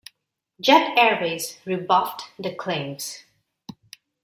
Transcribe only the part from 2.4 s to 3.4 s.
claims.